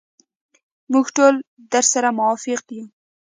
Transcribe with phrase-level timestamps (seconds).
[0.91, 1.33] موږ ټول
[1.73, 2.85] درسره موافق یو.